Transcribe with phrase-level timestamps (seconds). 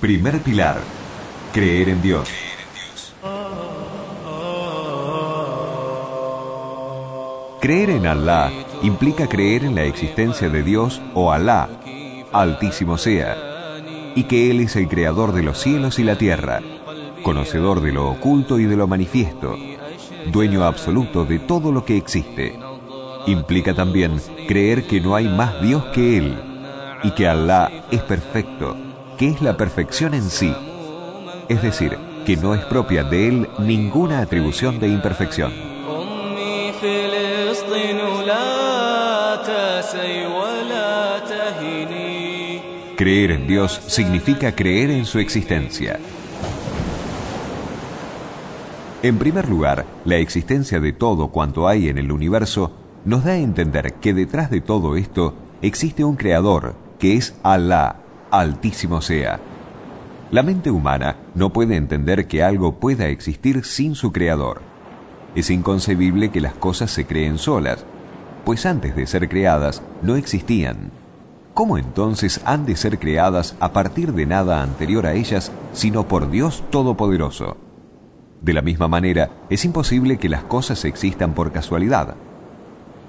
[0.00, 0.78] Primer pilar.
[1.52, 2.28] Creer en Dios.
[7.60, 8.52] Creer en Allah
[8.84, 11.68] implica creer en la existencia de Dios o Alá,
[12.32, 13.82] altísimo sea,
[14.14, 16.60] y que Él es el creador de los cielos y la tierra,
[17.24, 19.56] conocedor de lo oculto y de lo manifiesto,
[20.30, 22.56] dueño absoluto de todo lo que existe.
[23.26, 26.40] Implica también creer que no hay más Dios que Él
[27.02, 28.76] y que Allah es perfecto,
[29.18, 30.54] que es la perfección en sí.
[31.48, 35.52] Es decir, que no es propia de Él ninguna atribución de imperfección.
[42.96, 45.98] Creer en Dios significa creer en su existencia.
[49.02, 52.72] En primer lugar, la existencia de todo cuanto hay en el universo
[53.04, 57.96] nos da a entender que detrás de todo esto existe un creador, que es Alá,
[58.30, 59.40] altísimo sea.
[60.30, 64.60] La mente humana no puede entender que algo pueda existir sin su creador.
[65.34, 67.84] Es inconcebible que las cosas se creen solas,
[68.44, 70.90] pues antes de ser creadas no existían.
[71.54, 76.30] ¿Cómo entonces han de ser creadas a partir de nada anterior a ellas, sino por
[76.30, 77.56] Dios Todopoderoso?
[78.40, 82.14] De la misma manera, es imposible que las cosas existan por casualidad.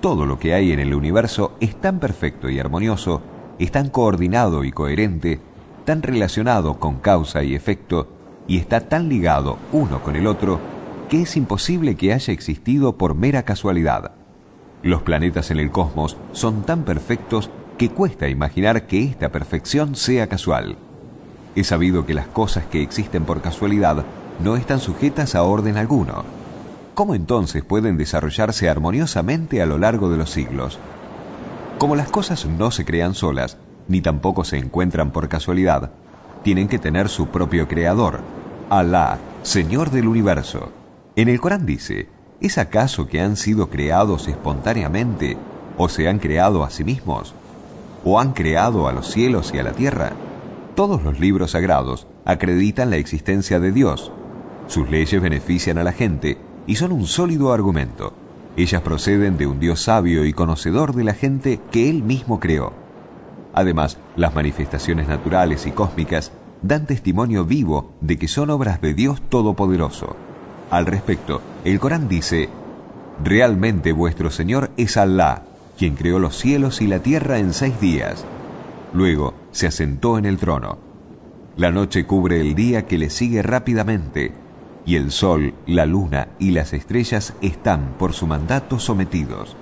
[0.01, 3.21] Todo lo que hay en el universo es tan perfecto y armonioso,
[3.59, 5.39] es tan coordinado y coherente,
[5.85, 8.07] tan relacionado con causa y efecto,
[8.47, 10.59] y está tan ligado uno con el otro,
[11.09, 14.11] que es imposible que haya existido por mera casualidad.
[14.81, 20.27] Los planetas en el cosmos son tan perfectos que cuesta imaginar que esta perfección sea
[20.27, 20.77] casual.
[21.55, 24.05] Es sabido que las cosas que existen por casualidad
[24.41, 26.23] no están sujetas a orden alguno.
[26.93, 30.79] ¿Cómo entonces pueden desarrollarse armoniosamente a lo largo de los siglos?
[31.79, 33.55] Como las cosas no se crean solas,
[33.87, 35.91] ni tampoco se encuentran por casualidad,
[36.43, 38.19] tienen que tener su propio creador,
[38.69, 40.73] Alá, Señor del universo.
[41.15, 42.09] En el Corán dice,
[42.41, 45.37] ¿es acaso que han sido creados espontáneamente
[45.77, 47.33] o se han creado a sí mismos?
[48.03, 50.11] ¿O han creado a los cielos y a la tierra?
[50.75, 54.11] Todos los libros sagrados acreditan la existencia de Dios,
[54.67, 56.37] sus leyes benefician a la gente
[56.67, 58.11] y son un sólido argumento.
[58.57, 62.73] Ellas proceden de un Dios sabio y conocedor de la gente que Él mismo creó.
[63.53, 69.21] Además, las manifestaciones naturales y cósmicas dan testimonio vivo de que son obras de Dios
[69.29, 70.15] Todopoderoso.
[70.69, 72.49] Al respecto, el Corán dice,
[73.23, 75.43] Realmente vuestro Señor es Alá,
[75.77, 78.25] quien creó los cielos y la tierra en seis días.
[78.93, 80.77] Luego se asentó en el trono.
[81.57, 84.31] La noche cubre el día que le sigue rápidamente
[84.85, 89.55] y el sol, la luna y las estrellas están por su mandato sometidos.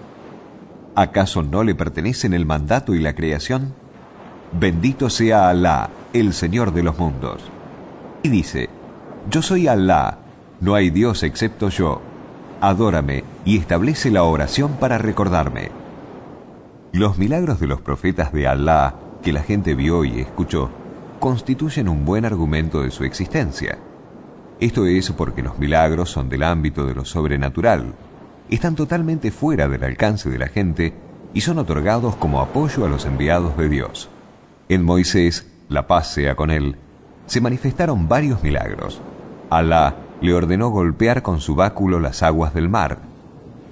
[0.95, 3.73] ¿Acaso no le pertenecen el mandato y la creación?
[4.51, 7.43] Bendito sea Alá, el Señor de los mundos.
[8.23, 8.69] Y dice,
[9.29, 10.19] Yo soy Alá,
[10.61, 12.01] no hay Dios excepto yo.
[12.61, 15.69] Adórame y establece la oración para recordarme.
[16.93, 20.69] Los milagros de los profetas de Alá que la gente vio y escuchó
[21.19, 23.77] constituyen un buen argumento de su existencia.
[24.59, 27.93] Esto es porque los milagros son del ámbito de lo sobrenatural,
[28.49, 30.93] están totalmente fuera del alcance de la gente
[31.33, 34.09] y son otorgados como apoyo a los enviados de Dios.
[34.69, 36.77] En Moisés, la paz sea con él,
[37.27, 39.01] se manifestaron varios milagros.
[39.49, 42.99] Alá le ordenó golpear con su báculo las aguas del mar.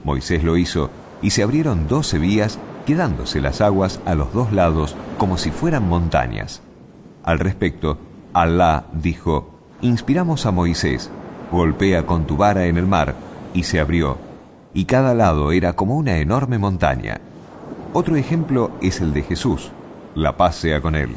[0.04, 0.92] Moisés lo hizo
[1.22, 5.88] y se abrieron doce vías, quedándose las aguas a los dos lados como si fueran
[5.88, 6.62] montañas.
[7.24, 7.98] Al respecto,
[8.34, 9.55] Alá dijo,
[9.86, 11.10] inspiramos a Moisés,
[11.52, 13.16] golpea con tu vara en el mar,
[13.54, 14.18] y se abrió,
[14.74, 17.20] y cada lado era como una enorme montaña.
[17.94, 19.72] Otro ejemplo es el de Jesús,
[20.16, 21.10] la paz sea con él.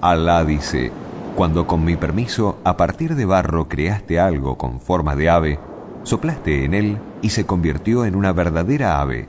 [0.00, 0.92] Alá dice,
[1.36, 5.58] cuando con mi permiso a partir de barro creaste algo con forma de ave,
[6.04, 9.28] soplaste en él y se convirtió en una verdadera ave.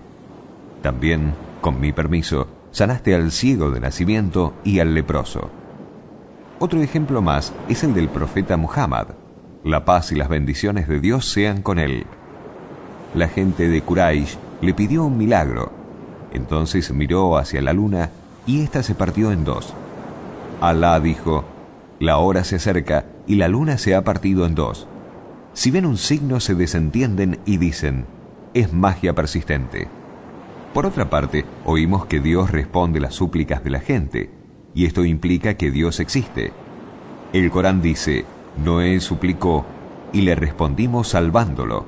[0.81, 5.49] También, con mi permiso, sanaste al ciego de nacimiento y al leproso.
[6.63, 9.07] Otro ejemplo más es el del profeta Muhammad.
[9.63, 12.05] La paz y las bendiciones de Dios sean con él.
[13.15, 15.71] La gente de Quraysh le pidió un milagro.
[16.31, 18.11] Entonces miró hacia la luna
[18.45, 19.73] y ésta se partió en dos.
[20.61, 21.45] Alá dijo,
[21.99, 24.87] la hora se acerca y la luna se ha partido en dos.
[25.53, 28.05] Si ven un signo se desentienden y dicen,
[28.53, 29.87] es magia persistente.
[30.75, 34.40] Por otra parte, oímos que Dios responde las súplicas de la gente
[34.73, 36.53] y esto implica que Dios existe.
[37.33, 38.25] El Corán dice,
[38.63, 39.65] Noé suplicó,
[40.13, 41.85] y le respondimos salvándolo.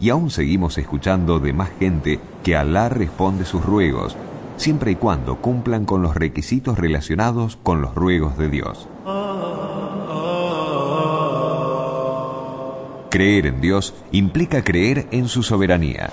[0.00, 4.16] Y aún seguimos escuchando de más gente que Alá responde sus ruegos,
[4.56, 8.88] siempre y cuando cumplan con los requisitos relacionados con los ruegos de Dios.
[13.10, 16.10] Creer en Dios implica creer en su soberanía.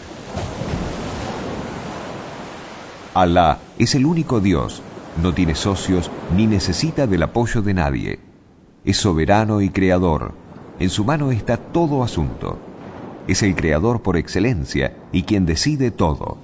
[3.13, 4.83] Alá es el único Dios
[5.21, 8.19] no tiene socios ni necesita del apoyo de nadie.
[8.85, 10.33] Es soberano y creador.
[10.79, 12.57] En su mano está todo asunto.
[13.27, 16.37] Es el creador por excelencia y quien decide todo.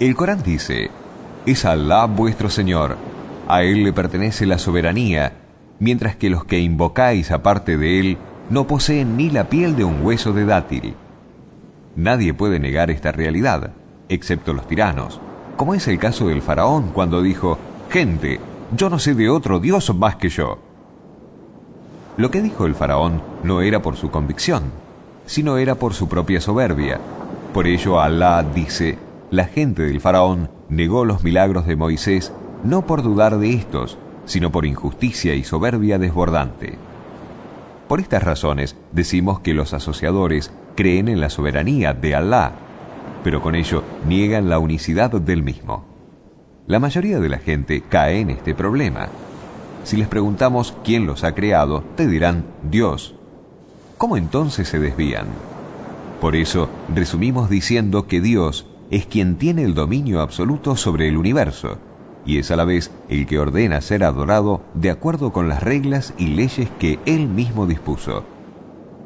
[0.00, 0.90] El Corán dice,
[1.46, 2.96] es Alá vuestro Señor,
[3.46, 5.32] a Él le pertenece la soberanía,
[5.78, 8.18] mientras que los que invocáis aparte de Él
[8.50, 10.94] no poseen ni la piel de un hueso de dátil.
[11.96, 13.72] Nadie puede negar esta realidad,
[14.08, 15.20] excepto los tiranos
[15.58, 17.58] como es el caso del faraón cuando dijo,
[17.90, 18.38] gente,
[18.76, 20.58] yo no sé de otro Dios más que yo.
[22.16, 24.70] Lo que dijo el faraón no era por su convicción,
[25.26, 27.00] sino era por su propia soberbia.
[27.52, 28.98] Por ello Alá dice,
[29.32, 32.32] la gente del faraón negó los milagros de Moisés
[32.62, 36.78] no por dudar de estos, sino por injusticia y soberbia desbordante.
[37.88, 42.67] Por estas razones decimos que los asociadores creen en la soberanía de Alá
[43.24, 45.84] pero con ello niegan la unicidad del mismo.
[46.66, 49.08] La mayoría de la gente cae en este problema.
[49.84, 53.14] Si les preguntamos quién los ha creado, te dirán Dios.
[53.96, 55.26] ¿Cómo entonces se desvían?
[56.20, 61.78] Por eso resumimos diciendo que Dios es quien tiene el dominio absoluto sobre el universo
[62.28, 66.12] y es a la vez el que ordena ser adorado de acuerdo con las reglas
[66.18, 68.24] y leyes que Él mismo dispuso.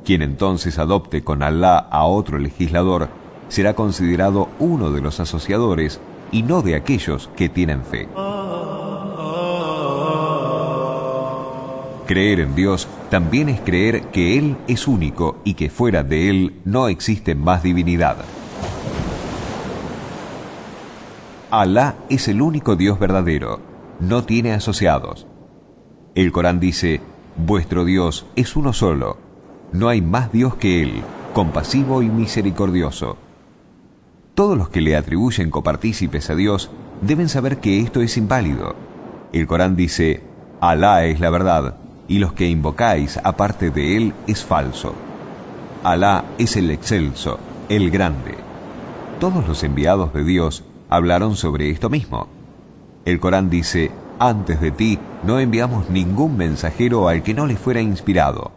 [0.05, 3.09] Quien entonces adopte con Alá a otro legislador
[3.53, 6.01] será considerado uno de los asociadores
[6.31, 8.09] y no de aquellos que tienen fe.
[12.07, 16.63] Creer en Dios también es creer que Él es único y que fuera de Él
[16.65, 18.17] no existe más divinidad.
[21.51, 23.61] Alá es el único Dios verdadero,
[24.01, 25.27] no tiene asociados.
[26.15, 27.03] El Corán dice,
[27.37, 29.19] vuestro Dios es uno solo,
[29.73, 31.03] no hay más Dios que Él,
[31.35, 33.19] compasivo y misericordioso.
[34.35, 36.71] Todos los que le atribuyen copartícipes a Dios
[37.03, 38.75] deben saber que esto es inválido.
[39.33, 40.23] El Corán dice,
[40.61, 41.77] Alá es la verdad,
[42.09, 44.95] y los que invocáis aparte de Él es falso.
[45.85, 47.39] Alá es el excelso,
[47.69, 48.37] el grande.
[49.21, 52.29] Todos los enviados de Dios hablaron sobre esto mismo.
[53.05, 57.83] El Corán dice, antes de ti no enviamos ningún mensajero al que no le fuera
[57.83, 58.53] inspirado.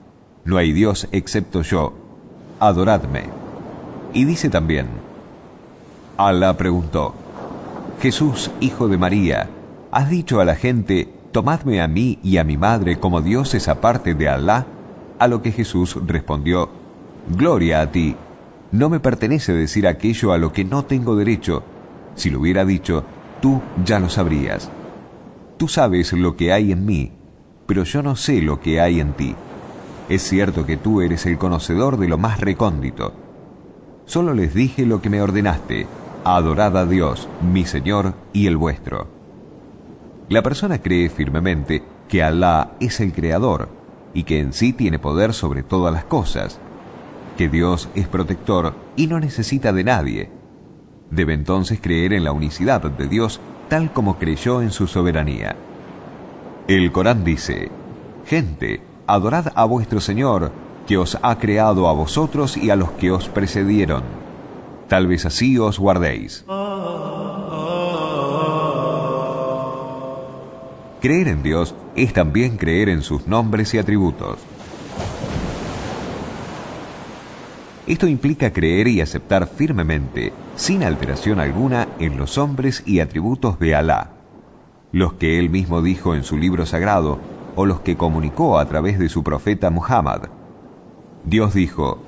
[0.46, 1.94] No hay Dios excepto yo.
[2.62, 3.24] Adoradme.
[4.14, 4.88] Y dice también,
[6.18, 7.14] Alá preguntó,
[8.00, 9.50] Jesús, hijo de María,
[9.92, 14.14] ¿has dicho a la gente, tomadme a mí y a mi madre como dioses aparte
[14.14, 14.66] de Alá?
[15.20, 16.70] A lo que Jesús respondió,
[17.28, 18.16] Gloria a ti,
[18.72, 21.64] no me pertenece decir aquello a lo que no tengo derecho.
[22.16, 23.04] Si lo hubiera dicho,
[23.42, 24.72] tú ya lo sabrías.
[25.58, 27.12] Tú sabes lo que hay en mí,
[27.66, 29.36] pero yo no sé lo que hay en ti.
[30.08, 33.12] Es cierto que tú eres el conocedor de lo más recóndito.
[34.06, 35.88] Solo les dije lo que me ordenaste,
[36.28, 39.08] Adorad a Dios, mi Señor y el vuestro.
[40.28, 43.70] La persona cree firmemente que Alá es el Creador
[44.12, 46.60] y que en sí tiene poder sobre todas las cosas,
[47.38, 50.32] que Dios es protector y no necesita de nadie.
[51.12, 53.40] Debe entonces creer en la unicidad de Dios
[53.70, 55.56] tal como creyó en su soberanía.
[56.68, 57.70] El Corán dice,
[58.26, 60.52] Gente, adorad a vuestro Señor,
[60.88, 64.25] que os ha creado a vosotros y a los que os precedieron
[64.88, 66.46] Tal vez así os guardéis.
[71.02, 74.40] Creer en Dios es también creer en sus nombres y atributos.
[77.88, 83.76] Esto implica creer y aceptar firmemente, sin alteración alguna, en los hombres y atributos de
[83.76, 84.10] Alá,
[84.92, 87.20] los que él mismo dijo en su libro sagrado
[87.56, 90.30] o los que comunicó a través de su profeta Muhammad.
[91.24, 92.00] Dios dijo,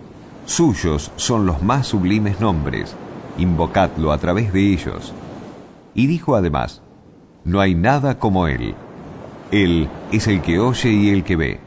[0.47, 2.95] Suyos son los más sublimes nombres,
[3.37, 5.13] invocadlo a través de ellos.
[5.93, 6.81] Y dijo además,
[7.43, 8.73] no hay nada como Él.
[9.51, 11.59] Él es el que oye y el que ve.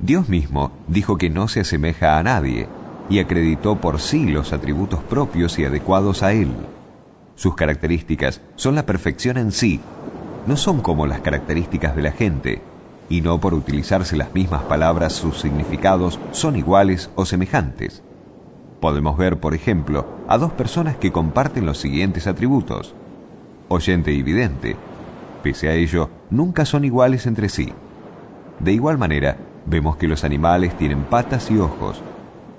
[0.00, 2.68] Dios mismo dijo que no se asemeja a nadie
[3.08, 6.52] y acreditó por sí los atributos propios y adecuados a Él.
[7.36, 9.80] Sus características son la perfección en sí,
[10.46, 12.60] no son como las características de la gente,
[13.08, 18.02] y no por utilizarse las mismas palabras sus significados son iguales o semejantes.
[18.80, 22.94] Podemos ver, por ejemplo, a dos personas que comparten los siguientes atributos.
[23.68, 24.76] Oyente y vidente.
[25.42, 27.72] Pese a ello, nunca son iguales entre sí.
[28.58, 32.02] De igual manera, vemos que los animales tienen patas y ojos,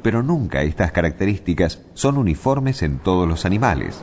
[0.02, 4.02] pero nunca estas características son uniformes en todos los animales.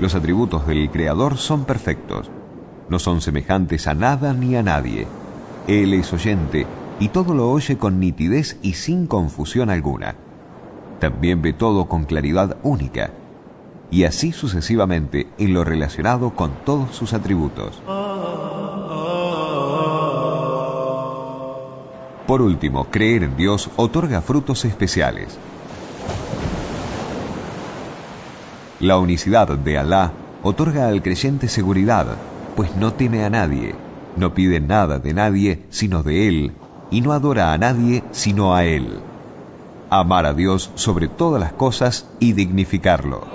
[0.00, 2.30] Los atributos del Creador son perfectos,
[2.88, 5.06] no son semejantes a nada ni a nadie,
[5.68, 6.66] él es oyente
[6.98, 10.16] y todo lo oye con nitidez y sin confusión alguna.
[10.98, 13.10] También ve todo con claridad única,
[13.90, 17.80] y así sucesivamente en lo relacionado con todos sus atributos.
[22.26, 25.38] Por último, creer en Dios otorga frutos especiales.
[28.80, 32.16] La unicidad de Alá otorga al creyente seguridad,
[32.56, 33.74] pues no teme a nadie,
[34.18, 36.52] no pide nada de nadie sino de Él,
[36.90, 39.00] y no adora a nadie sino a Él.
[39.90, 43.26] Amar a Dios sobre todas las cosas y dignificarlo.